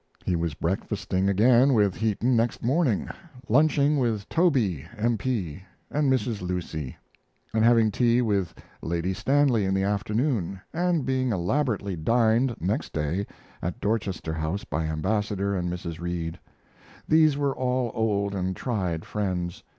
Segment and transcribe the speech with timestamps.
[0.25, 3.07] He was breakfasting again with Heaton next morning;
[3.47, 6.41] lunching with "Toby, M.P.," and Mrs.
[6.41, 6.97] Lucy;
[7.53, 8.51] and having tea with
[8.81, 13.27] Lady Stanley in the afternoon, and being elaborately dined next day
[13.61, 15.99] at Dorchester House by Ambassador and Mrs.
[15.99, 16.39] Reid.
[17.07, 19.63] These were all old and tried friends.